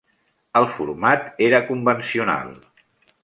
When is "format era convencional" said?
0.77-2.53